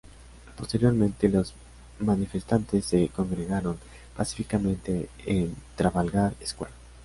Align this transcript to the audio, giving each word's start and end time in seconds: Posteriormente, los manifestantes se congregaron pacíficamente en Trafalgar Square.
Posteriormente, 0.57 1.29
los 1.29 1.53
manifestantes 1.99 2.85
se 2.85 3.09
congregaron 3.09 3.77
pacíficamente 4.17 5.09
en 5.27 5.55
Trafalgar 5.75 6.33
Square. 6.43 6.73